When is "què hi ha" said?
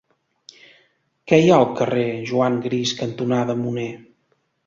1.31-1.59